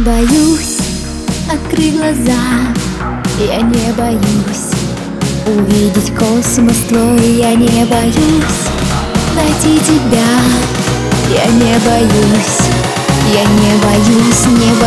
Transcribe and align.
боюсь, 0.00 0.78
открой 1.52 1.90
глаза. 1.90 2.38
Я 3.40 3.60
не 3.60 3.92
боюсь 3.94 4.70
увидеть 5.44 6.14
космос 6.14 6.76
твой. 6.88 7.38
Я 7.38 7.54
не 7.54 7.84
боюсь 7.86 8.62
найти 9.34 9.80
тебя. 9.80 10.28
Я 11.28 11.46
не 11.46 11.74
боюсь, 11.80 12.60
я 13.32 13.42
не 13.42 13.72
боюсь, 13.82 14.46
не 14.46 14.72
боюсь, 14.74 14.81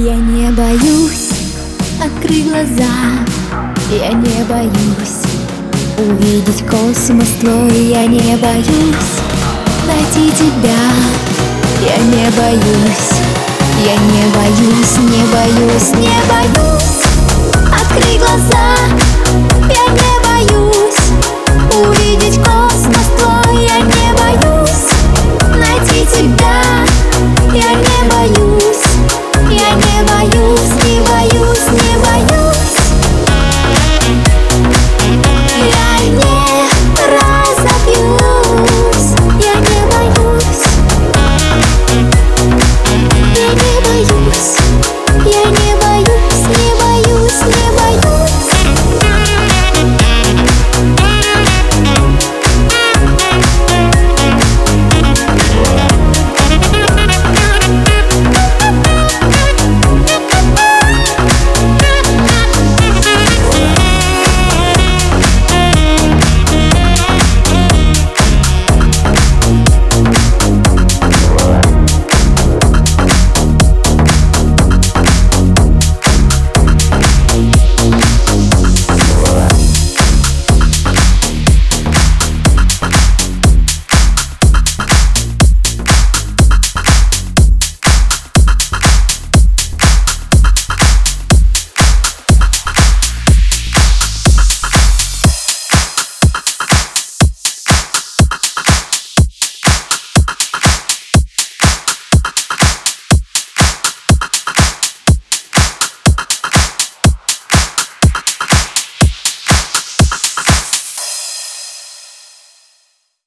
Я 0.00 0.14
не 0.14 0.48
боюсь, 0.52 1.30
открыть 2.00 2.48
глаза. 2.48 2.86
Я 3.90 4.12
не 4.12 4.44
боюсь 4.44 5.24
увидеть 5.98 6.64
космос 6.66 7.28
твой. 7.40 7.86
Я 7.86 8.06
не 8.06 8.36
боюсь 8.36 9.18
найти 9.86 10.30
тебя. 10.36 10.78
Я 11.80 11.96
не 11.96 12.30
боюсь, 12.30 13.12
я 13.84 13.96
не 13.96 14.24
боюсь, 14.34 14.98
не 14.98 15.22
боюсь, 15.32 15.90
не 15.94 16.10
боюсь 16.28 17.02
Открой 17.72 18.18
глаза, 18.18 18.74
я 19.68 19.92
не 19.92 20.07